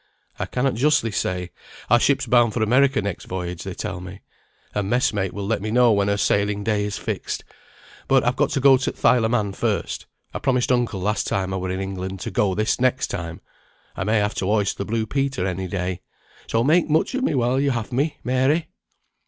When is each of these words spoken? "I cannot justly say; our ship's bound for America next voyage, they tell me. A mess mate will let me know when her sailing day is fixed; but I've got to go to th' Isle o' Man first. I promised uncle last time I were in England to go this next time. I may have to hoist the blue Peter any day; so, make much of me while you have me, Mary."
"I 0.39 0.47
cannot 0.47 0.73
justly 0.73 1.11
say; 1.11 1.51
our 1.87 1.99
ship's 1.99 2.25
bound 2.25 2.55
for 2.55 2.63
America 2.63 3.03
next 3.03 3.25
voyage, 3.25 3.61
they 3.61 3.75
tell 3.75 4.01
me. 4.01 4.21
A 4.73 4.81
mess 4.81 5.13
mate 5.13 5.31
will 5.31 5.45
let 5.45 5.61
me 5.61 5.69
know 5.69 5.91
when 5.91 6.07
her 6.07 6.17
sailing 6.17 6.63
day 6.63 6.85
is 6.85 6.97
fixed; 6.97 7.43
but 8.07 8.23
I've 8.23 8.35
got 8.35 8.49
to 8.53 8.59
go 8.59 8.77
to 8.77 8.91
th' 8.91 9.05
Isle 9.05 9.25
o' 9.25 9.29
Man 9.29 9.53
first. 9.53 10.07
I 10.33 10.39
promised 10.39 10.71
uncle 10.71 11.01
last 11.01 11.27
time 11.27 11.53
I 11.53 11.57
were 11.57 11.69
in 11.69 11.79
England 11.79 12.19
to 12.21 12.31
go 12.31 12.55
this 12.55 12.81
next 12.81 13.11
time. 13.11 13.41
I 13.95 14.03
may 14.03 14.17
have 14.17 14.33
to 14.37 14.47
hoist 14.47 14.79
the 14.79 14.85
blue 14.85 15.05
Peter 15.05 15.45
any 15.45 15.67
day; 15.67 16.01
so, 16.47 16.63
make 16.63 16.89
much 16.89 17.13
of 17.13 17.21
me 17.23 17.35
while 17.35 17.59
you 17.59 17.69
have 17.69 17.91
me, 17.91 18.17
Mary." 18.23 18.69